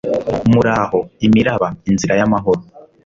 muraho, 0.51 0.99
imiraba, 1.25 1.67
inzira 1.89 2.13
y'amahoro 2.19 2.61